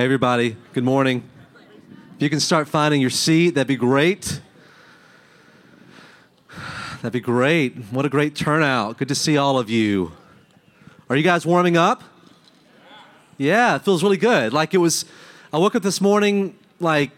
[0.00, 0.56] Hey, everybody.
[0.72, 1.28] Good morning.
[2.16, 4.40] If you can start finding your seat, that'd be great.
[7.02, 7.76] That'd be great.
[7.90, 8.96] What a great turnout.
[8.96, 10.12] Good to see all of you.
[11.10, 12.02] Are you guys warming up?
[13.36, 14.54] Yeah, it feels really good.
[14.54, 15.04] Like it was,
[15.52, 17.10] I woke up this morning like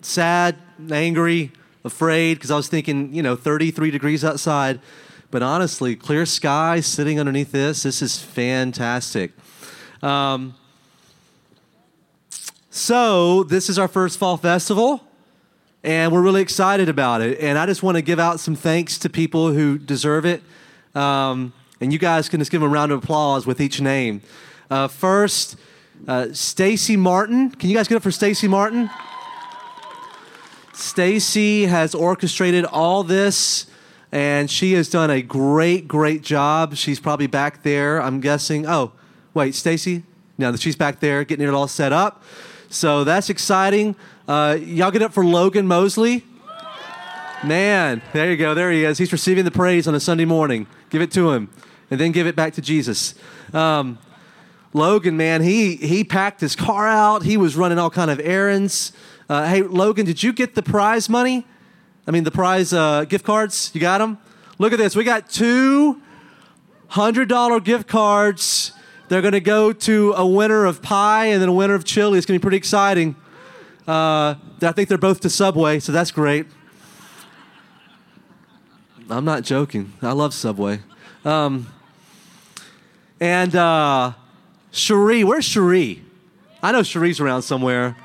[0.00, 0.56] sad,
[0.90, 1.52] angry,
[1.84, 4.80] afraid because I was thinking, you know, 33 degrees outside.
[5.30, 9.32] But honestly, clear sky sitting underneath this, this is fantastic.
[10.02, 10.54] Um,
[12.80, 15.04] so, this is our first fall festival,
[15.84, 17.38] and we're really excited about it.
[17.38, 20.42] And I just want to give out some thanks to people who deserve it.
[20.94, 21.52] Um,
[21.82, 24.22] and you guys can just give them a round of applause with each name.
[24.70, 25.56] Uh, first,
[26.08, 27.50] uh, Stacy Martin.
[27.50, 28.88] Can you guys get up for Stacy Martin?
[30.72, 33.66] Stacy has orchestrated all this,
[34.10, 36.76] and she has done a great, great job.
[36.76, 38.66] She's probably back there, I'm guessing.
[38.66, 38.92] Oh,
[39.34, 40.02] wait, Stacy?
[40.38, 42.22] No, she's back there getting it all set up.
[42.72, 43.96] So that's exciting.
[44.28, 46.24] Uh, y'all get up for Logan Mosley.
[47.42, 48.54] Man, there you go.
[48.54, 48.96] There he is.
[48.96, 50.68] He's receiving the praise on a Sunday morning.
[50.88, 51.50] Give it to him,
[51.90, 53.16] and then give it back to Jesus.
[53.52, 53.98] Um,
[54.72, 57.24] Logan, man, he he packed his car out.
[57.24, 58.92] He was running all kind of errands.
[59.28, 61.44] Uh, hey, Logan, did you get the prize money?
[62.06, 63.72] I mean, the prize uh, gift cards.
[63.74, 64.16] You got them?
[64.58, 64.94] Look at this.
[64.94, 66.00] We got two
[66.86, 68.74] hundred dollar gift cards
[69.10, 72.16] they're going to go to a winner of pie and then a winner of chili.
[72.16, 73.16] It's going to be pretty exciting.
[73.86, 76.46] Uh, I think they're both to Subway, so that's great.
[79.10, 79.92] I'm not joking.
[80.00, 80.78] I love Subway.
[81.24, 81.66] Um,
[83.18, 84.12] and uh,
[84.70, 86.04] Cherie, where's Cherie?
[86.62, 87.96] I know Cherie's around somewhere.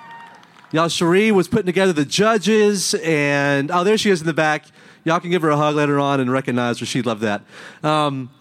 [0.72, 4.66] Y'all, Cherie was putting together the judges, and oh, there she is in the back.
[5.03, 6.86] Y'all can give her a hug later on and recognize her.
[6.88, 7.44] She'd love that.
[7.84, 8.31] Um,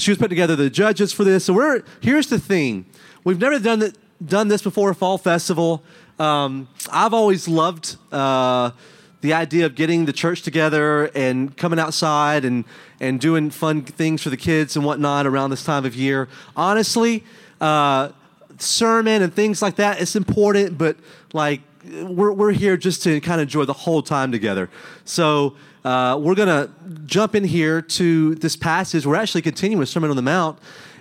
[0.00, 1.44] she was putting together the judges for this.
[1.44, 2.86] So we're here's the thing:
[3.24, 4.92] we've never done that, done this before.
[4.94, 5.82] Fall festival.
[6.18, 8.72] Um, I've always loved uh,
[9.20, 12.64] the idea of getting the church together and coming outside and
[13.00, 16.28] and doing fun things for the kids and whatnot around this time of year.
[16.56, 17.24] Honestly,
[17.60, 18.10] uh,
[18.58, 20.96] sermon and things like that it's important, but
[21.32, 21.60] like
[22.02, 24.70] we're we're here just to kind of enjoy the whole time together.
[25.04, 25.56] So.
[25.84, 26.70] Uh, we're going to
[27.06, 29.06] jump in here to this passage.
[29.06, 30.58] We're actually continuing with Sermon on the Mount,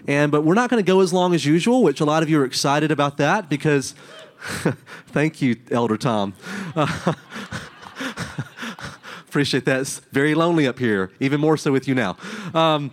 [0.08, 2.30] and but we're not going to go as long as usual, which a lot of
[2.30, 3.96] you are excited about that because.
[5.08, 6.34] thank you, Elder Tom.
[6.74, 7.14] Uh,
[9.28, 9.82] appreciate that.
[9.82, 12.16] It's very lonely up here, even more so with you now.
[12.54, 12.92] Um,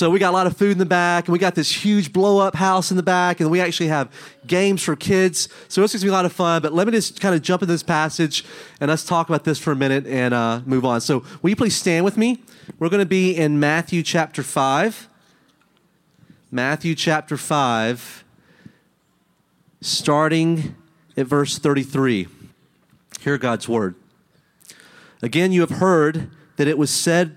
[0.00, 2.10] so we got a lot of food in the back, and we got this huge
[2.10, 4.10] blow up house in the back, and we actually have
[4.46, 5.50] games for kids.
[5.68, 6.62] So it's going to be a lot of fun.
[6.62, 8.42] But let me just kind of jump into this passage
[8.80, 11.02] and let's talk about this for a minute and uh, move on.
[11.02, 12.42] So will you please stand with me?
[12.78, 15.06] We're going to be in Matthew chapter 5.
[16.50, 18.24] Matthew chapter 5,
[19.82, 20.76] starting
[21.14, 22.26] at verse 33.
[23.20, 23.96] Hear God's word.
[25.20, 27.36] Again, you have heard that it was said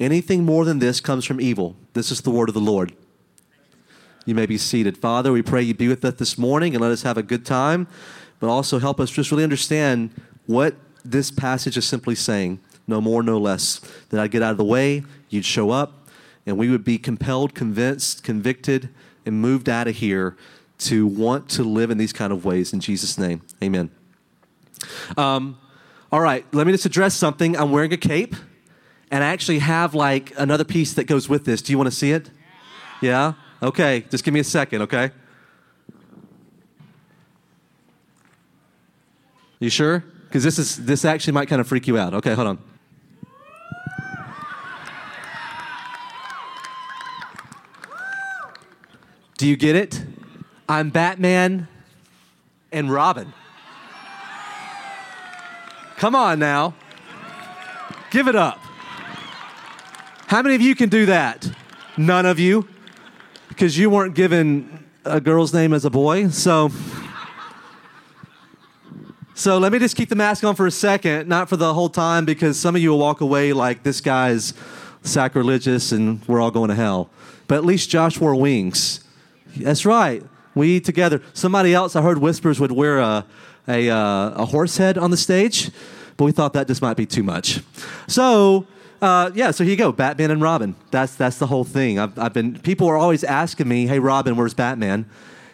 [0.00, 1.76] Anything more than this comes from evil.
[1.92, 2.94] This is the word of the Lord.
[4.26, 4.96] You may be seated.
[4.96, 7.44] Father, we pray you be with us this morning and let us have a good
[7.44, 7.86] time,
[8.40, 10.10] but also help us just really understand
[10.46, 10.74] what
[11.04, 12.58] this passage is simply saying.
[12.86, 13.80] No more, no less.
[14.08, 16.08] That I'd get out of the way, you'd show up,
[16.46, 18.88] and we would be compelled, convinced, convicted,
[19.24, 20.36] and moved out of here
[20.78, 22.72] to want to live in these kind of ways.
[22.72, 23.90] In Jesus' name, amen.
[25.16, 25.58] Um,
[26.10, 27.56] all right, let me just address something.
[27.56, 28.34] I'm wearing a cape
[29.10, 31.62] and I actually have like another piece that goes with this.
[31.62, 32.30] Do you want to see it?
[33.00, 33.34] Yeah?
[33.62, 35.10] Okay, just give me a second, okay?
[39.60, 40.04] You sure?
[40.24, 42.12] Because this is this actually might kind of freak you out.
[42.14, 42.58] Okay, hold on.
[49.36, 50.02] Do you get it?
[50.68, 51.68] I'm Batman
[52.72, 53.32] and Robin.
[55.96, 56.74] Come on now.
[58.10, 58.63] Give it up.
[60.26, 61.50] How many of you can do that?
[61.96, 62.66] None of you,
[63.48, 66.28] because you weren't given a girl's name as a boy.
[66.28, 66.70] So,
[69.34, 71.88] so let me just keep the mask on for a second, not for the whole
[71.88, 74.54] time, because some of you will walk away like this guy's
[75.02, 77.10] sacrilegious and we're all going to hell.
[77.46, 79.04] But at least Josh wore wings.
[79.56, 80.22] That's right.
[80.54, 81.20] We together.
[81.32, 83.26] Somebody else I heard whispers would wear a
[83.68, 85.70] a, uh, a horse head on the stage,
[86.16, 87.62] but we thought that just might be too much.
[88.06, 88.66] So,
[89.00, 90.74] uh, yeah, so here you go, Batman and Robin.
[90.90, 91.98] That's, that's the whole thing.
[91.98, 95.06] I've, I've been, people are always asking me, hey, Robin, where's Batman?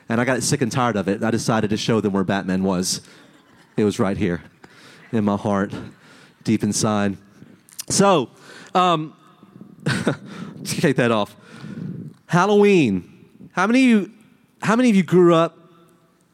[0.08, 1.22] And I got sick and tired of it.
[1.22, 3.00] I decided to show them where Batman was.
[3.76, 4.42] It was right here
[5.12, 5.72] in my heart,
[6.44, 7.16] deep inside.
[7.88, 8.30] So,
[8.74, 9.16] um,
[10.64, 11.36] take that off.
[12.26, 13.26] Halloween.
[13.52, 14.12] How many of you,
[14.62, 15.58] how many of you grew up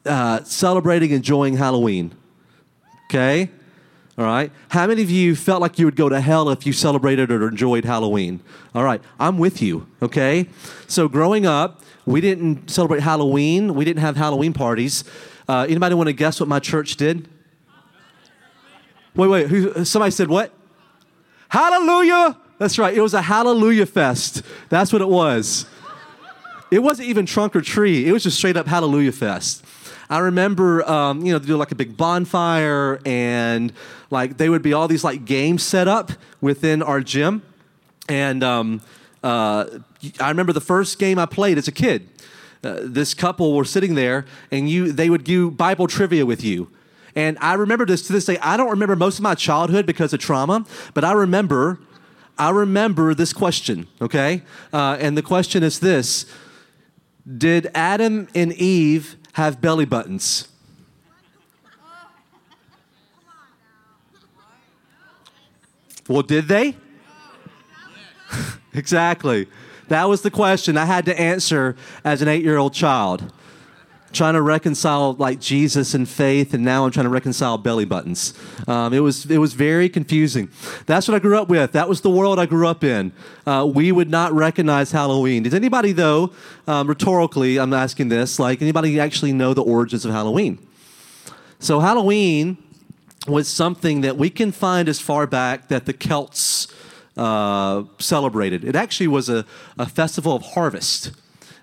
[0.04, 2.14] uh, celebrating, enjoying Halloween?
[3.06, 3.50] Okay.
[4.18, 4.50] All right.
[4.70, 7.48] How many of you felt like you would go to hell if you celebrated or
[7.48, 8.40] enjoyed Halloween?
[8.74, 9.02] All right.
[9.20, 9.86] I'm with you.
[10.00, 10.48] Okay.
[10.86, 13.74] So growing up, we didn't celebrate Halloween.
[13.74, 15.04] We didn't have Halloween parties.
[15.46, 17.28] Uh, anybody want to guess what my church did?
[19.14, 19.48] Wait, wait.
[19.48, 20.52] Who, somebody said what?
[21.48, 22.38] Hallelujah.
[22.58, 22.96] That's right.
[22.96, 24.42] It was a Hallelujah fest.
[24.70, 25.66] That's what it was.
[26.70, 28.08] It wasn't even trunk or tree.
[28.08, 29.64] It was just straight up Hallelujah fest.
[30.08, 33.72] I remember, um, you know, they do like a big bonfire, and
[34.10, 37.42] like they would be all these like games set up within our gym.
[38.08, 38.82] And um,
[39.24, 39.66] uh,
[40.20, 42.08] I remember the first game I played as a kid.
[42.62, 46.70] Uh, this couple were sitting there, and you they would do Bible trivia with you.
[47.14, 48.38] And I remember this to this day.
[48.38, 51.78] I don't remember most of my childhood because of trauma, but I remember,
[52.38, 53.88] I remember this question.
[54.00, 54.42] Okay,
[54.72, 56.26] uh, and the question is this:
[57.38, 60.48] Did Adam and Eve have belly buttons?
[66.08, 66.74] Well, did they?
[68.72, 69.46] exactly.
[69.88, 73.30] That was the question I had to answer as an eight year old child.
[74.12, 78.32] Trying to reconcile like Jesus and faith, and now I'm trying to reconcile belly buttons.
[78.66, 80.48] Um, it was it was very confusing.
[80.86, 81.72] That's what I grew up with.
[81.72, 83.12] That was the world I grew up in.
[83.46, 85.42] Uh, we would not recognize Halloween.
[85.42, 86.32] Does anybody though?
[86.66, 88.38] Um, rhetorically, I'm asking this.
[88.38, 90.58] Like anybody actually know the origins of Halloween?
[91.58, 92.58] So Halloween
[93.26, 96.68] was something that we can find as far back that the Celts
[97.16, 98.64] uh, celebrated.
[98.64, 99.44] It actually was a,
[99.78, 101.12] a festival of harvest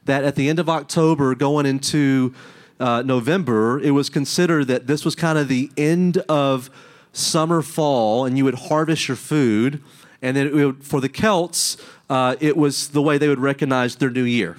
[0.05, 2.33] that at the end of October, going into
[2.79, 6.69] uh, November, it was considered that this was kind of the end of
[7.13, 9.81] summer, fall, and you would harvest your food.
[10.21, 11.77] And then would, for the Celts,
[12.09, 14.57] uh, it was the way they would recognize their new year.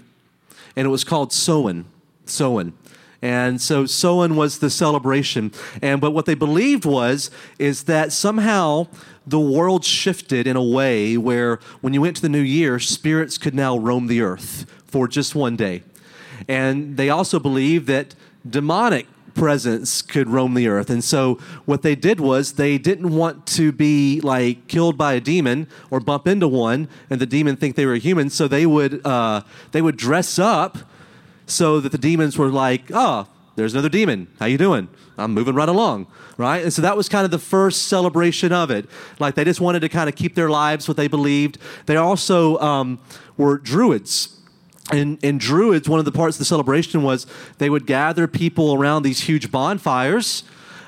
[0.76, 1.87] And it was called Samhain.
[2.26, 2.73] Samhain.
[3.23, 5.52] And so Samhain was the celebration.
[5.81, 8.88] And but what they believed was is that somehow
[9.26, 13.38] the world shifted in a way where when you went to the new year, spirits
[13.38, 15.82] could now roam the earth for just one day.
[16.49, 18.15] And they also believed that
[18.49, 20.91] demonic presence could roam the earth.
[20.91, 21.35] And so
[21.65, 26.00] what they did was they didn't want to be like killed by a demon or
[26.00, 28.31] bump into one and the demon think they were human.
[28.31, 29.43] So they would uh,
[29.73, 30.79] they would dress up
[31.47, 34.28] so that the demons were like, oh, there's another demon.
[34.38, 34.88] How you doing?
[35.16, 36.62] I'm moving right along, right?
[36.62, 38.86] And so that was kind of the first celebration of it.
[39.20, 41.58] Like they just wanted to kind of keep their lives what they believed.
[41.86, 42.98] They also um,
[43.36, 44.30] were druids.
[44.92, 47.26] And, and druids, one of the parts of the celebration was
[47.58, 50.44] they would gather people around these huge bonfires.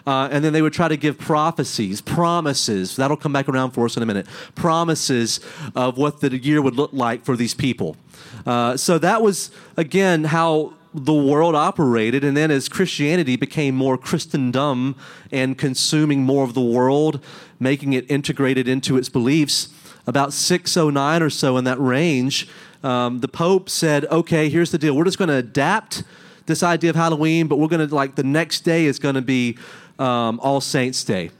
[0.06, 2.94] Uh, and then they would try to give prophecies, promises.
[2.94, 4.28] That'll come back around for us in a minute.
[4.54, 5.40] Promises
[5.74, 7.96] of what the year would look like for these people.
[8.44, 10.74] Uh, so that was, again, how
[11.04, 12.24] the world operated.
[12.24, 14.96] And then as Christianity became more Christendom
[15.30, 17.22] and consuming more of the world,
[17.60, 19.68] making it integrated into its beliefs,
[20.06, 22.48] about 609 or so in that range,
[22.82, 24.96] um, the Pope said, okay, here's the deal.
[24.96, 26.04] We're just going to adapt
[26.46, 29.22] this idea of Halloween, but we're going to, like, the next day is going to
[29.22, 29.58] be
[29.98, 31.30] um, All Saints' Day.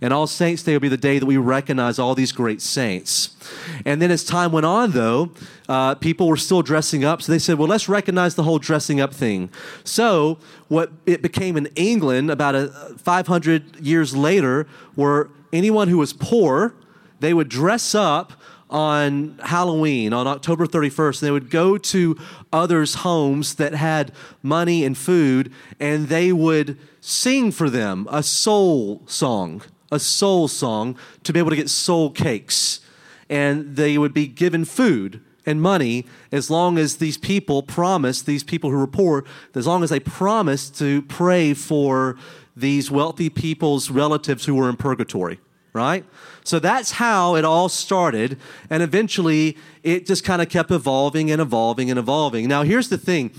[0.00, 3.36] And All Saints' Day will be the day that we recognize all these great saints.
[3.84, 5.32] And then as time went on, though,
[5.68, 7.20] uh, people were still dressing up.
[7.20, 9.50] So they said, well, let's recognize the whole dressing up thing.
[9.82, 10.38] So
[10.68, 16.74] what it became in England about a, 500 years later, where anyone who was poor,
[17.18, 18.34] they would dress up
[18.70, 21.20] on Halloween, on October 31st.
[21.20, 22.16] They would go to
[22.52, 24.12] others' homes that had
[24.42, 25.50] money and food,
[25.80, 31.50] and they would sing for them a soul song a soul song to be able
[31.50, 32.80] to get soul cakes.
[33.28, 38.44] And they would be given food and money as long as these people promised, these
[38.44, 42.16] people who were poor, as long as they promised to pray for
[42.54, 45.40] these wealthy people's relatives who were in purgatory,
[45.72, 46.04] right?
[46.44, 48.38] So that's how it all started.
[48.68, 52.46] And eventually it just kind of kept evolving and evolving and evolving.
[52.48, 53.30] Now, here's the thing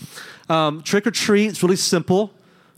[0.50, 2.34] um, trick or treat it's really simple,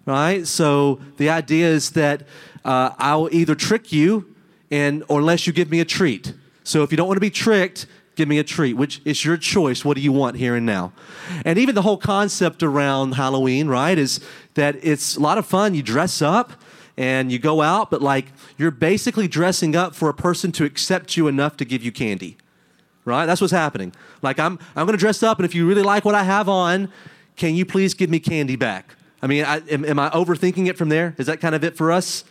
[0.05, 0.45] right?
[0.45, 2.23] So the idea is that
[2.63, 4.35] uh, I will either trick you
[4.69, 6.33] and or unless you give me a treat.
[6.63, 9.37] So if you don't want to be tricked, give me a treat, which is your
[9.37, 9.83] choice.
[9.83, 10.93] What do you want here and now?
[11.45, 14.19] And even the whole concept around Halloween, right, is
[14.53, 15.73] that it's a lot of fun.
[15.73, 16.53] You dress up
[16.97, 18.27] and you go out, but like
[18.57, 22.37] you're basically dressing up for a person to accept you enough to give you candy.
[23.03, 23.25] Right?
[23.25, 23.93] That's what's happening.
[24.21, 26.47] Like I'm I'm going to dress up and if you really like what I have
[26.47, 26.91] on,
[27.35, 28.95] can you please give me candy back?
[29.23, 31.15] I mean, I, am, am I overthinking it from there?
[31.17, 32.23] Is that kind of it for us?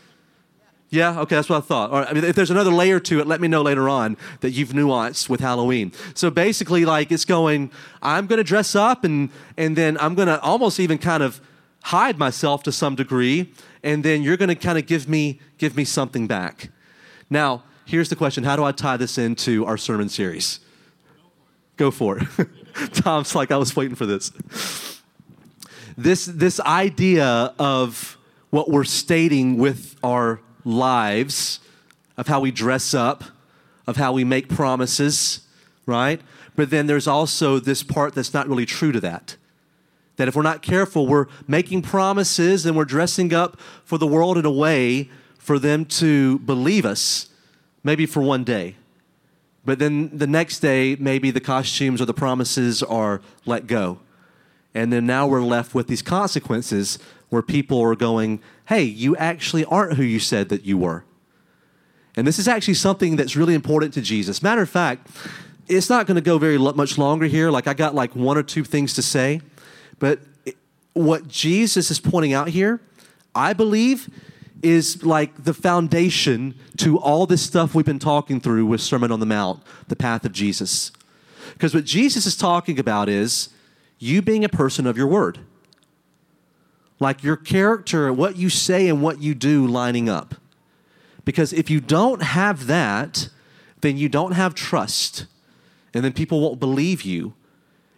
[0.91, 2.09] Yeah, okay, that's what I thought.
[2.11, 4.71] I mean, if there's another layer to it, let me know later on that you've
[4.71, 5.93] nuanced with Halloween.
[6.15, 7.71] So basically, like it's going,
[8.03, 11.41] I'm going to dress up and and then I'm going to almost even kind of
[11.85, 13.53] hide myself to some degree,
[13.85, 16.71] and then you're going to kind of give me give me something back.
[17.31, 20.59] Now, here's the question: How do I tie this into our sermon series?
[21.77, 22.29] Go for it.
[22.95, 24.33] Tom's like, I was waiting for this.
[25.97, 28.19] This this idea of
[28.51, 31.61] what we're stating with our lives,
[32.17, 33.25] of how we dress up,
[33.87, 35.41] of how we make promises,
[35.87, 36.21] right?
[36.55, 39.37] But then there's also this part that's not really true to that.
[40.17, 44.37] That if we're not careful, we're making promises and we're dressing up for the world
[44.37, 47.31] in a way for them to believe us,
[47.83, 48.77] maybe for one day.
[49.65, 54.01] But then the next day, maybe the costumes or the promises are let go.
[54.75, 56.99] And then now we're left with these consequences
[57.31, 61.05] where people are going, hey, you actually aren't who you said that you were.
[62.17, 64.43] And this is actually something that's really important to Jesus.
[64.43, 65.09] Matter of fact,
[65.69, 67.51] it's not going to go very much longer here.
[67.51, 69.41] Like, I got like one or two things to say.
[69.99, 70.21] But
[70.93, 72.81] what Jesus is pointing out here,
[73.35, 74.11] I believe,
[74.63, 79.21] is like the foundation to all this stuff we've been talking through with Sermon on
[79.21, 80.91] the Mount, the path of Jesus.
[81.53, 83.51] Because what Jesus is talking about is
[83.99, 85.39] you being a person of your word.
[87.01, 90.37] Like your character, what you say and what you do lining up.
[91.25, 93.29] Because if you don't have that,
[93.81, 95.27] then you don't have trust.
[95.93, 97.35] And then people won't believe you.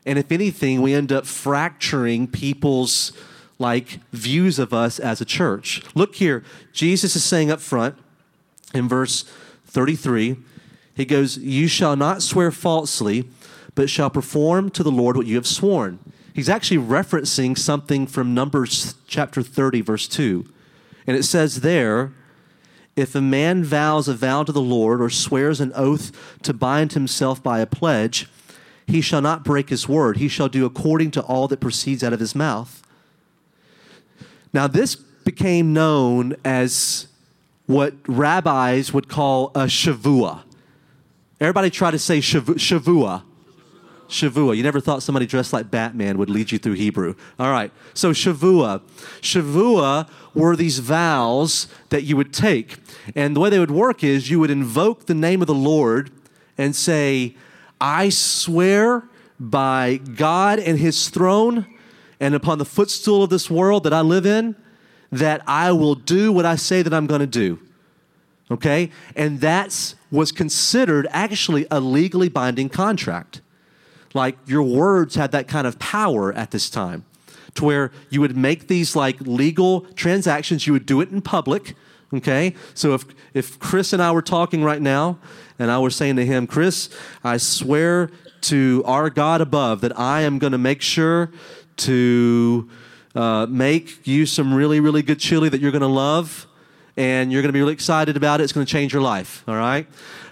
[0.06, 3.12] And if anything, we end up fracturing people's
[3.58, 5.82] like views of us as a church.
[5.94, 6.42] Look here,
[6.72, 7.96] Jesus is saying up front
[8.74, 9.24] in verse
[9.66, 10.36] 33,
[10.94, 13.28] he goes, You shall not swear falsely,
[13.74, 15.98] but shall perform to the Lord what you have sworn.
[16.34, 20.44] He's actually referencing something from Numbers chapter 30, verse 2.
[21.06, 22.12] And it says there,
[22.96, 26.92] if a man vows a vow to the Lord or swears an oath to bind
[26.92, 28.28] himself by a pledge,
[28.86, 30.18] he shall not break his word.
[30.18, 32.82] He shall do according to all that proceeds out of his mouth.
[34.52, 37.06] Now, this became known as
[37.66, 40.42] what rabbis would call a shavua.
[41.40, 43.22] Everybody try to say shavua.
[44.12, 44.56] Shavua.
[44.56, 47.14] You never thought somebody dressed like Batman would lead you through Hebrew.
[47.38, 47.72] All right.
[47.94, 48.82] So Shavua.
[49.20, 52.76] Shavua were these vows that you would take.
[53.14, 56.10] And the way they would work is you would invoke the name of the Lord
[56.56, 57.34] and say,
[57.80, 59.04] I swear
[59.40, 61.66] by God and his throne
[62.20, 64.54] and upon the footstool of this world that I live in
[65.10, 67.58] that I will do what I say that I'm going to do.
[68.50, 68.90] Okay?
[69.14, 73.41] And that was considered actually a legally binding contract.
[74.14, 77.04] Like your words had that kind of power at this time
[77.54, 81.74] to where you would make these like legal transactions, you would do it in public.
[82.14, 82.54] Okay?
[82.74, 83.04] So if
[83.34, 85.18] if Chris and I were talking right now
[85.58, 86.90] and I was saying to him, Chris,
[87.24, 88.10] I swear
[88.42, 91.30] to our God above that I am going to make sure
[91.78, 92.68] to
[93.14, 96.46] uh, make you some really, really good chili that you're going to love
[96.96, 98.44] and you're going to be really excited about it.
[98.44, 99.86] It's going to change your life, all right?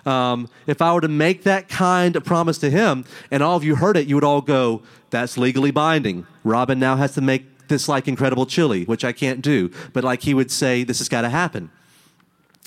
[0.07, 3.64] Um, if I were to make that kind of promise to him and all of
[3.64, 6.26] you heard it, you would all go, that's legally binding.
[6.45, 9.71] Robin now has to make this like incredible chili, which I can't do.
[9.92, 11.71] But like he would say, this has got to happen.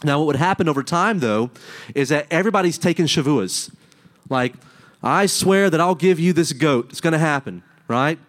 [0.03, 1.49] Now, what would happen over time, though,
[1.95, 3.73] is that everybody's taking shavuas.
[4.29, 4.55] Like,
[5.01, 6.87] I swear that I'll give you this goat.
[6.89, 8.19] It's going to happen, right?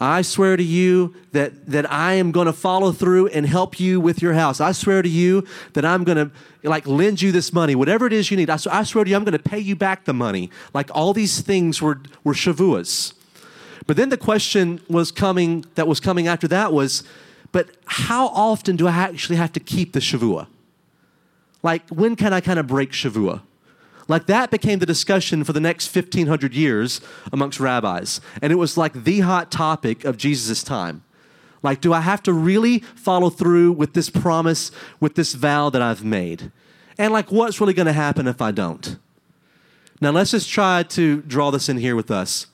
[0.00, 4.00] I swear to you that, that I am going to follow through and help you
[4.00, 4.60] with your house.
[4.60, 8.12] I swear to you that I'm going to like lend you this money, whatever it
[8.12, 8.48] is you need.
[8.48, 10.50] I, I swear to you, I'm going to pay you back the money.
[10.72, 13.12] Like all these things were, were shavuas.
[13.86, 17.02] But then the question was coming that was coming after that was,
[17.50, 20.46] but how often do I actually have to keep the shavua?
[21.62, 23.42] Like, when can I kind of break Shavua?
[24.08, 27.00] Like, that became the discussion for the next 1500 years
[27.30, 28.20] amongst rabbis.
[28.40, 31.04] And it was like the hot topic of Jesus' time.
[31.62, 35.82] Like, do I have to really follow through with this promise, with this vow that
[35.82, 36.50] I've made?
[36.96, 38.96] And like, what's really going to happen if I don't?
[40.00, 42.46] Now, let's just try to draw this in here with us.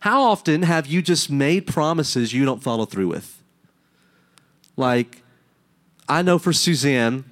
[0.00, 3.42] How often have you just made promises you don't follow through with?
[4.76, 5.22] Like,
[6.08, 7.24] I know for Suzanne,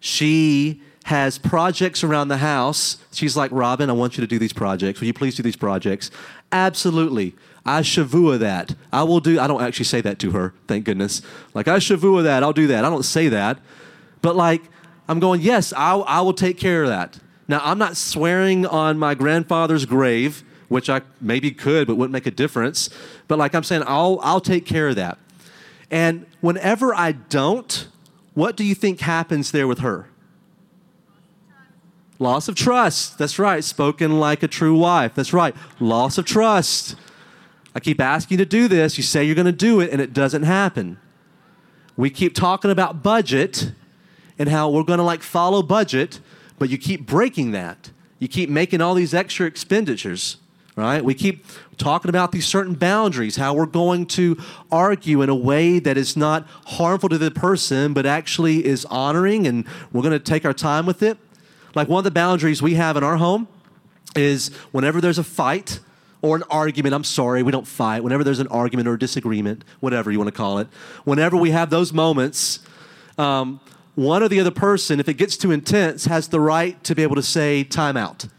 [0.00, 4.52] she has projects around the house, she's like, Robin, I want you to do these
[4.52, 4.98] projects.
[4.98, 6.10] Will you please do these projects?
[6.50, 7.36] Absolutely.
[7.64, 8.74] I shavua that.
[8.92, 11.22] I will do, I don't actually say that to her, thank goodness.
[11.54, 12.42] Like, I shavua that.
[12.42, 12.84] I'll do that.
[12.84, 13.60] I don't say that.
[14.20, 14.62] But like,
[15.08, 17.20] I'm going, yes, I, I will take care of that.
[17.46, 22.26] Now, I'm not swearing on my grandfather's grave, which I maybe could, but wouldn't make
[22.26, 22.90] a difference.
[23.28, 25.18] But like I'm saying, I'll, I'll take care of that.
[25.88, 27.86] And whenever I don't,
[28.34, 30.08] what do you think happens there with her?
[32.18, 33.18] Loss of trust.
[33.18, 33.62] That's right.
[33.62, 35.14] Spoken like a true wife.
[35.14, 35.54] That's right.
[35.80, 36.96] Loss of trust.
[37.74, 38.96] I keep asking you to do this.
[38.96, 40.98] You say you're going to do it, and it doesn't happen.
[41.96, 43.72] We keep talking about budget
[44.38, 46.20] and how we're going to like follow budget,
[46.58, 47.90] but you keep breaking that.
[48.18, 50.38] You keep making all these extra expenditures,
[50.74, 51.04] right?
[51.04, 51.44] We keep
[51.76, 54.38] talking about these certain boundaries, how we're going to
[54.72, 59.46] argue in a way that is not harmful to the person, but actually is honoring,
[59.46, 61.18] and we're going to take our time with it.
[61.76, 63.46] Like one of the boundaries we have in our home
[64.16, 65.78] is whenever there's a fight
[66.22, 70.10] or an argument, I'm sorry, we don't fight, whenever there's an argument or disagreement, whatever
[70.10, 70.68] you want to call it,
[71.04, 72.60] whenever we have those moments,
[73.18, 73.60] um,
[73.94, 77.02] one or the other person, if it gets too intense, has the right to be
[77.02, 78.30] able to say timeout.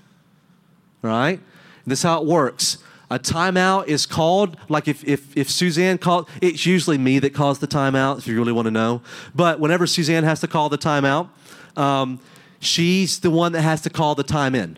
[1.04, 1.40] Right?
[1.86, 2.80] This is how it works.
[3.12, 7.60] A timeout is called, like if, if, if Suzanne called, it's usually me that calls
[7.60, 9.04] the timeout, if you really want to know.
[9.36, 11.30] But whenever Suzanne has to call the timeout,
[11.78, 12.20] um,
[12.60, 14.78] she's the one that has to call the time in,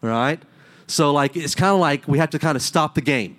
[0.00, 0.40] right?
[0.86, 3.36] So like it's kind of like we have to kind of stop the game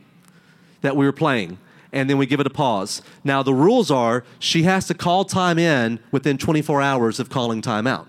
[0.81, 1.57] that we were playing
[1.91, 3.01] and then we give it a pause.
[3.23, 7.61] Now the rules are she has to call time in within 24 hours of calling
[7.61, 8.07] time out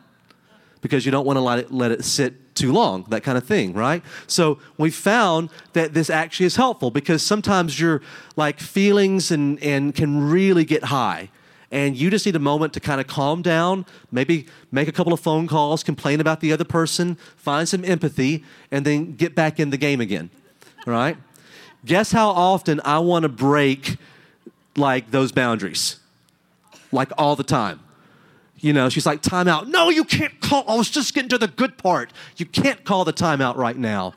[0.81, 3.45] because you don't want to let it, let it sit too long, that kind of
[3.45, 4.03] thing, right?
[4.27, 8.03] So we found that this actually is helpful because sometimes your
[8.37, 11.31] like feelings and, and can really get high
[11.71, 15.13] and you just need a moment to kind of calm down, maybe make a couple
[15.13, 19.61] of phone calls, complain about the other person, find some empathy, and then get back
[19.61, 20.31] in the game again.
[20.87, 21.17] Right?
[21.85, 23.97] Guess how often I want to break
[24.77, 25.97] like those boundaries?
[26.91, 27.81] Like all the time.
[28.61, 29.69] You know, she's like, timeout.
[29.69, 30.65] No, you can't call.
[30.67, 32.13] I was just getting to the good part.
[32.37, 34.15] You can't call the timeout right now.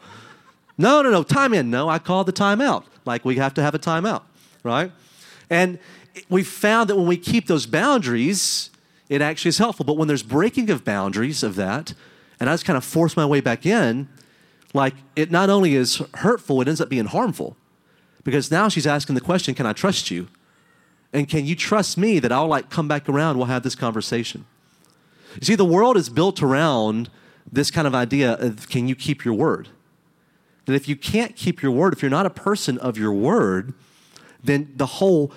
[0.78, 1.70] No, no, no, time in.
[1.70, 2.86] No, I called the timeout.
[3.06, 4.24] Like we have to have a timeout,
[4.64, 4.92] right?
[5.50, 5.78] And
[6.30, 8.70] we found that when we keep those boundaries,
[9.10, 9.86] it actually is helpful.
[9.86, 11.94] But when there's breaking of boundaries of that,
[12.40, 14.10] and I just kind of force my way back in,
[14.74, 17.58] like it not only is hurtful, it ends up being harmful.
[18.24, 20.28] Because now she's asking the question, can I trust you?
[21.14, 24.46] And can you trust me that I'll like come back around, we'll have this conversation?
[25.36, 27.10] You see, the world is built around
[27.52, 29.70] this kind of idea of can you keep your word?
[30.66, 33.74] That if you can't keep your word, if you're not a person of your word,
[34.44, 35.32] then the whole,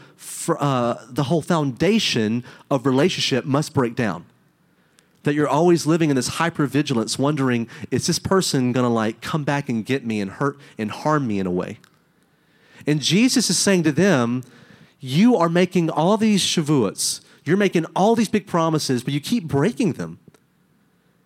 [0.49, 4.25] uh, the whole foundation of relationship must break down.
[5.25, 9.69] That you're always living in this hypervigilance, wondering, is this person gonna like come back
[9.69, 11.79] and get me and hurt and harm me in a way?
[12.87, 14.43] And Jesus is saying to them,
[15.01, 19.45] you are making all these shavuots, you're making all these big promises, but you keep
[19.45, 20.19] breaking them.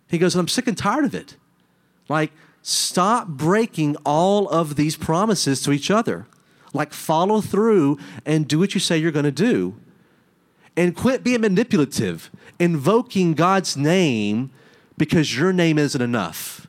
[0.09, 1.35] He goes, I'm sick and tired of it.
[2.07, 6.25] Like, stop breaking all of these promises to each other.
[6.73, 9.75] Like, follow through and do what you say you're going to do.
[10.77, 12.29] And quit being manipulative,
[12.59, 14.51] invoking God's name
[14.97, 16.67] because your name isn't enough.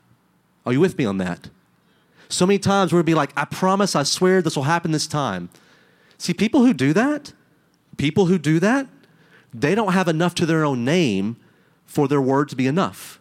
[0.65, 1.51] Are you with me on that?
[2.29, 5.51] So many times we'll be like, I promise, I swear this will happen this time.
[6.17, 7.33] See, people who do that,
[7.97, 8.87] people who do that,
[9.53, 11.37] they don't have enough to their own name
[11.87, 13.19] for their word to be enough.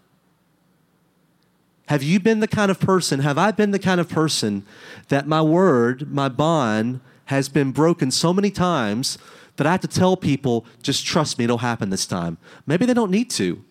[1.90, 4.64] Have you been the kind of person, have I been the kind of person
[5.08, 9.18] that my word, my bond, has been broken so many times
[9.56, 12.38] that I have to tell people, just trust me, it'll happen this time?
[12.68, 13.66] Maybe they don't need to.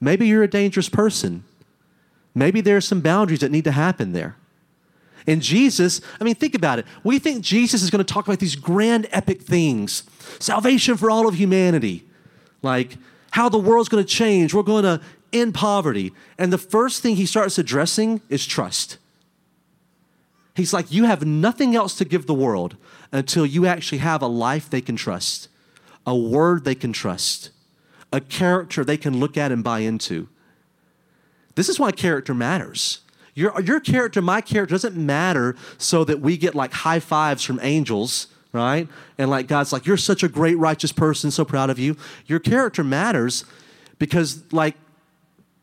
[0.00, 1.44] Maybe you're a dangerous person.
[2.34, 4.36] Maybe there are some boundaries that need to happen there.
[5.26, 6.86] And Jesus, I mean, think about it.
[7.04, 10.04] We think Jesus is going to talk about these grand epic things
[10.38, 12.06] salvation for all of humanity,
[12.62, 12.96] like
[13.32, 14.54] how the world's going to change.
[14.54, 16.12] We're going to in poverty.
[16.38, 18.98] And the first thing he starts addressing is trust.
[20.54, 22.76] He's like, You have nothing else to give the world
[23.12, 25.48] until you actually have a life they can trust,
[26.06, 27.50] a word they can trust,
[28.12, 30.28] a character they can look at and buy into.
[31.54, 33.00] This is why character matters.
[33.34, 37.60] Your, your character, my character doesn't matter so that we get like high fives from
[37.62, 38.88] angels, right?
[39.16, 41.96] And like God's like, You're such a great, righteous person, so proud of you.
[42.26, 43.44] Your character matters
[44.00, 44.74] because, like,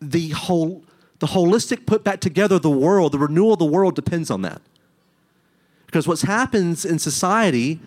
[0.02, 0.84] the whole
[1.20, 4.62] the holistic put back together the world, the renewal of the world depends on that.
[5.86, 7.80] Because what happens in society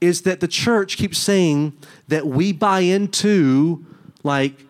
[0.00, 1.72] is that the church keeps saying
[2.08, 3.86] that we buy into
[4.22, 4.66] like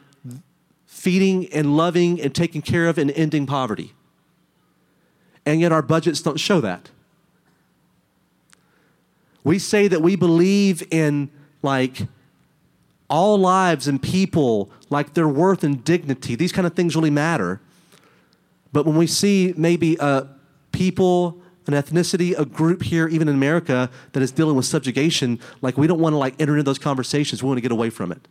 [0.86, 3.94] feeding and loving and taking care of and ending poverty.
[5.44, 6.90] And yet our budgets don't show that.
[9.42, 11.30] We say that we believe in
[11.62, 12.02] like
[13.12, 16.34] all lives and people, like their worth and dignity.
[16.34, 17.60] These kind of things really matter.
[18.72, 20.28] But when we see maybe a
[20.72, 25.76] people, an ethnicity, a group here, even in America, that is dealing with subjugation, like
[25.76, 27.42] we don't want to like enter into those conversations.
[27.42, 28.26] We want to get away from it.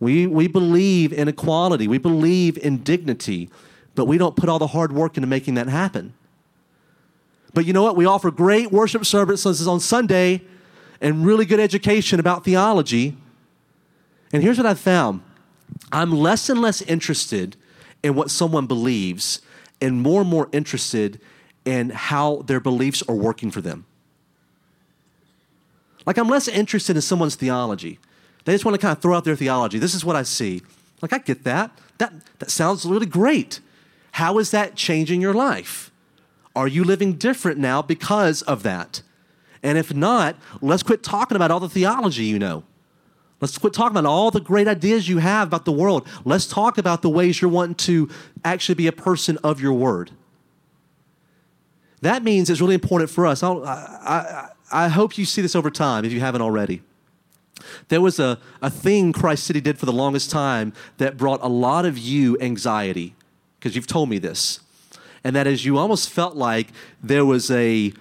[0.00, 1.88] We, we believe in equality.
[1.88, 3.48] We believe in dignity,
[3.94, 6.12] but we don't put all the hard work into making that happen.
[7.54, 7.96] But you know what?
[7.96, 10.42] We offer great worship services on Sunday
[11.00, 13.16] and really good education about theology.
[14.32, 15.22] And here's what I've found
[15.92, 17.56] I'm less and less interested
[18.02, 19.40] in what someone believes
[19.80, 21.20] and more and more interested
[21.64, 23.84] in how their beliefs are working for them.
[26.06, 27.98] Like, I'm less interested in someone's theology.
[28.44, 29.78] They just want to kind of throw out their theology.
[29.78, 30.62] This is what I see.
[31.02, 31.76] Like, I get that.
[31.98, 33.60] That, that sounds really great.
[34.12, 35.90] How is that changing your life?
[36.54, 39.02] Are you living different now because of that?
[39.62, 42.62] And if not, let's quit talking about all the theology you know.
[43.40, 46.08] Let's quit talking about all the great ideas you have about the world.
[46.24, 48.08] Let's talk about the ways you're wanting to
[48.44, 50.10] actually be a person of your word.
[52.00, 53.42] That means it's really important for us.
[53.42, 56.82] I, I, I hope you see this over time if you haven't already.
[57.88, 61.48] There was a, a thing Christ City did for the longest time that brought a
[61.48, 63.14] lot of you anxiety,
[63.58, 64.60] because you've told me this.
[65.24, 66.68] And that is, you almost felt like
[67.02, 67.92] there was a,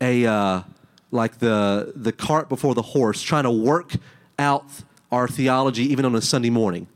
[0.00, 0.62] a uh,
[1.10, 3.94] like the, the cart before the horse, trying to work
[4.38, 4.66] out
[5.12, 6.86] our theology even on a Sunday morning.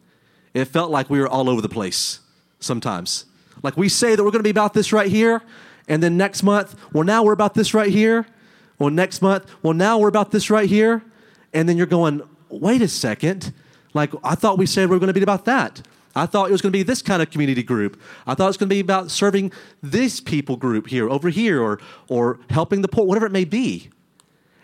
[0.54, 2.20] It felt like we were all over the place
[2.60, 3.26] sometimes.
[3.62, 5.42] Like we say that we're going to be about this right here,
[5.88, 8.26] and then next month, well, now we're about this right here.
[8.78, 11.02] Well, next month, well, now we're about this right here.
[11.52, 13.52] And then you're going, wait a second.
[13.94, 15.82] Like, I thought we said we are going to be about that.
[16.14, 18.00] I thought it was going to be this kind of community group.
[18.26, 21.62] I thought it was going to be about serving this people group here, over here,
[21.62, 23.90] or, or helping the poor, whatever it may be.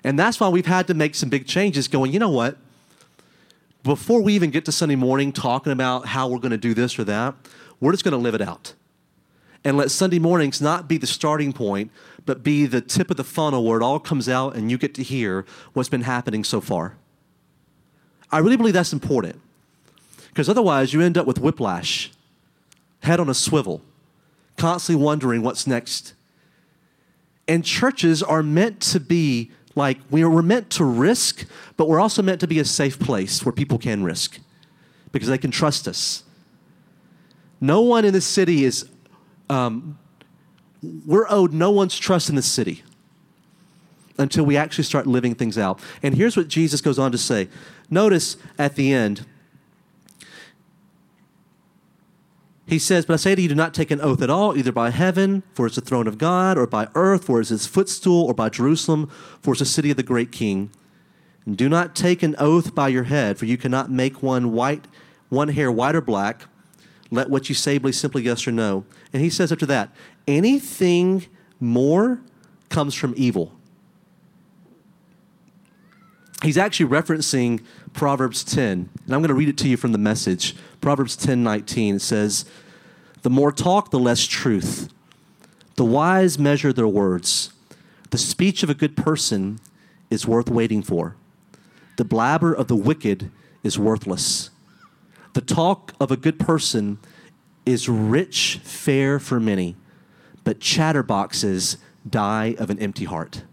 [0.02, 2.58] And that's why we've had to make some big changes going, you know what?
[3.84, 6.98] Before we even get to Sunday morning talking about how we're going to do this
[6.98, 7.34] or that,
[7.80, 8.72] we're just going to live it out.
[9.62, 11.90] And let Sunday mornings not be the starting point,
[12.24, 14.94] but be the tip of the funnel where it all comes out and you get
[14.94, 15.44] to hear
[15.74, 16.96] what's been happening so far.
[18.32, 19.38] I really believe that's important
[20.28, 22.10] because otherwise you end up with whiplash,
[23.02, 23.82] head on a swivel,
[24.56, 26.14] constantly wondering what's next.
[27.46, 32.22] And churches are meant to be like we we're meant to risk, but we're also
[32.22, 34.38] meant to be a safe place where people can risk
[35.12, 36.22] because they can trust us.
[37.60, 38.88] No one in the city is
[39.48, 39.98] um,
[41.06, 42.82] we're owed no one's trust in the city
[44.18, 45.80] until we actually start living things out.
[46.02, 47.48] And here's what Jesus goes on to say.
[47.90, 49.26] Notice at the end,
[52.66, 54.72] he says, But I say to you, do not take an oath at all, either
[54.72, 58.24] by heaven, for it's the throne of God, or by earth, for it's his footstool,
[58.24, 59.10] or by Jerusalem,
[59.42, 60.70] for it's the city of the great king.
[61.44, 64.86] And do not take an oath by your head, for you cannot make one white,
[65.28, 66.46] one hair white or black.
[67.10, 68.86] Let what you say be simply yes or no.
[69.12, 69.94] And he says after that,
[70.26, 71.26] anything
[71.60, 72.22] more
[72.70, 73.52] comes from evil.
[76.42, 77.62] He's actually referencing
[77.94, 80.56] Proverbs 10, and I'm going to read it to you from the message.
[80.80, 82.44] Proverbs 10 19 says,
[83.22, 84.92] The more talk, the less truth.
[85.76, 87.52] The wise measure their words.
[88.10, 89.60] The speech of a good person
[90.10, 91.16] is worth waiting for.
[91.96, 93.30] The blabber of the wicked
[93.62, 94.50] is worthless.
[95.34, 96.98] The talk of a good person
[97.64, 99.76] is rich fare for many,
[100.42, 101.76] but chatterboxes
[102.08, 103.44] die of an empty heart.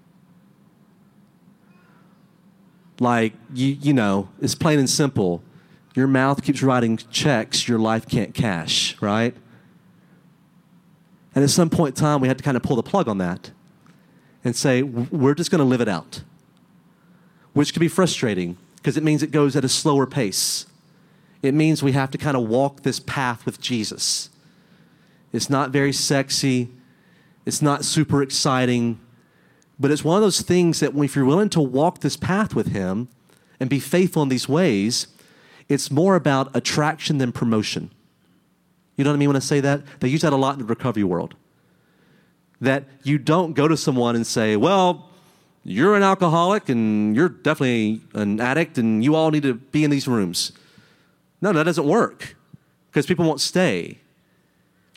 [3.01, 5.41] Like, you, you know, it's plain and simple.
[5.95, 9.35] Your mouth keeps writing checks your life can't cash, right?
[11.33, 13.17] And at some point in time, we had to kind of pull the plug on
[13.17, 13.49] that
[14.43, 16.21] and say, we're just going to live it out,
[17.53, 20.67] which can be frustrating because it means it goes at a slower pace.
[21.41, 24.29] It means we have to kind of walk this path with Jesus.
[25.33, 26.69] It's not very sexy,
[27.47, 28.99] it's not super exciting,
[29.81, 32.67] but it's one of those things that if you're willing to walk this path with
[32.67, 33.09] Him
[33.59, 35.07] and be faithful in these ways,
[35.67, 37.89] it's more about attraction than promotion.
[38.95, 39.81] You know what I mean when I say that?
[39.99, 41.33] They use that a lot in the recovery world.
[42.59, 45.09] That you don't go to someone and say, well,
[45.63, 49.89] you're an alcoholic and you're definitely an addict and you all need to be in
[49.89, 50.51] these rooms.
[51.41, 52.35] No, that doesn't work
[52.89, 53.97] because people won't stay.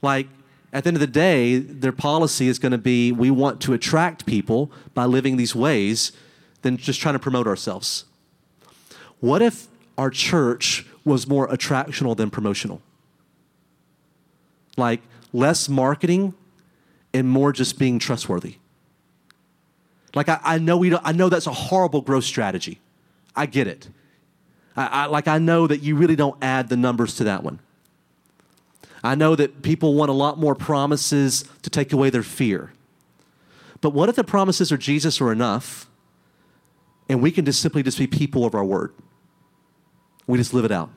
[0.03, 0.29] Like,
[0.75, 3.73] at the end of the day, their policy is going to be we want to
[3.73, 6.13] attract people by living these ways
[6.61, 8.05] than just trying to promote ourselves.
[9.21, 12.81] What if our church was more attractional than promotional.
[14.77, 16.35] Like less marketing
[17.13, 18.57] and more just being trustworthy.
[20.15, 22.81] Like I, I know we don't, I know that's a horrible growth strategy.
[23.37, 23.89] I get it.
[24.77, 27.61] I, I, like I know that you really don't add the numbers to that one.
[29.05, 32.73] I know that people want a lot more promises to take away their fear.
[33.83, 35.91] But what if the promises of Jesus are enough
[37.07, 38.95] and we can just simply just be people of our word?
[40.27, 40.89] We just live it out.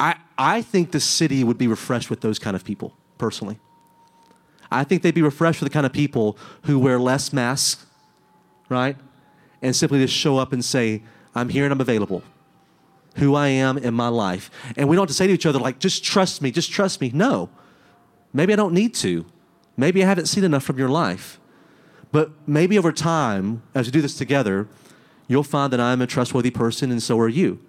[0.00, 3.58] I, I think the city would be refreshed with those kind of people, personally.
[4.70, 7.84] I think they'd be refreshed with the kind of people who wear less masks,
[8.70, 8.96] right?
[9.60, 11.02] And simply just show up and say,
[11.34, 12.22] I'm here and I'm available.
[13.16, 14.50] Who I am in my life.
[14.76, 17.00] And we don't have to say to each other, like, just trust me, just trust
[17.00, 17.10] me.
[17.14, 17.48] No.
[18.32, 19.26] Maybe I don't need to.
[19.76, 21.40] Maybe I haven't seen enough from your life.
[22.12, 24.68] But maybe over time, as we do this together,
[25.26, 27.60] you'll find that I'm a trustworthy person and so are you.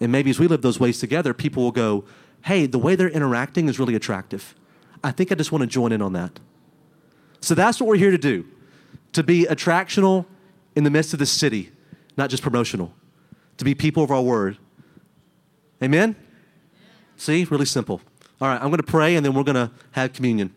[0.00, 2.04] And maybe as we live those ways together, people will go,
[2.44, 4.54] hey, the way they're interacting is really attractive.
[5.04, 6.40] I think I just want to join in on that.
[7.40, 8.46] So that's what we're here to do
[9.12, 10.24] to be attractional
[10.74, 11.70] in the midst of the city,
[12.16, 12.94] not just promotional,
[13.58, 14.56] to be people of our word.
[15.82, 16.14] Amen?
[17.16, 18.00] See, really simple.
[18.40, 20.52] All right, I'm going to pray and then we're going to have communion.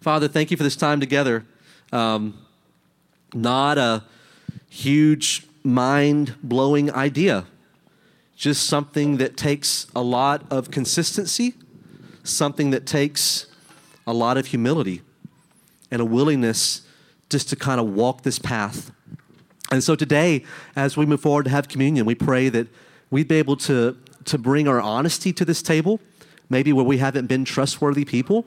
[0.00, 1.44] Father, thank you for this time together.
[1.92, 2.38] Um,
[3.34, 4.04] not a
[4.68, 7.46] huge mind blowing idea
[8.40, 11.52] just something that takes a lot of consistency,
[12.24, 13.44] something that takes
[14.06, 15.02] a lot of humility
[15.90, 16.80] and a willingness
[17.28, 18.92] just to kind of walk this path.
[19.70, 20.42] And so today,
[20.74, 22.68] as we move forward to have communion, we pray that
[23.10, 26.00] we'd be able to, to bring our honesty to this table,
[26.48, 28.46] maybe where we haven't been trustworthy people,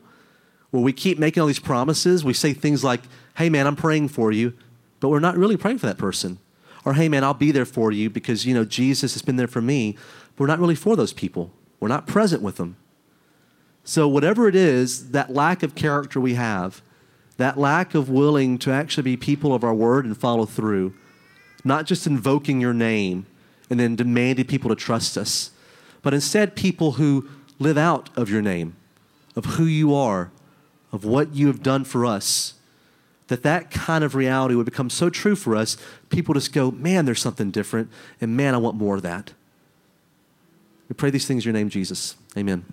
[0.72, 2.24] where we keep making all these promises.
[2.24, 3.02] We say things like,
[3.38, 4.54] hey, man, I'm praying for you,
[5.00, 6.40] but we're not really praying for that person.
[6.86, 9.48] Or, hey, man, I'll be there for you because, you know, Jesus has been there
[9.48, 9.94] for me.
[10.36, 11.52] But We're not really for those people.
[11.80, 12.76] We're not present with them.
[13.86, 16.82] So, whatever it is, that lack of character we have,
[17.38, 20.94] that lack of willing to actually be people of our word and follow through,
[21.64, 23.26] not just invoking your name
[23.74, 25.50] and then demanded people to trust us,
[26.02, 27.28] but instead people who
[27.60, 28.76] live out of your name,
[29.36, 30.32] of who you are,
[30.92, 32.54] of what you have done for us
[33.28, 35.76] that that kind of reality would become so true for us,
[36.10, 37.90] people just go, man, there's something different,
[38.22, 39.34] and man, I want more of that.
[40.88, 42.16] We pray these things in your name, Jesus.
[42.38, 42.66] Amen.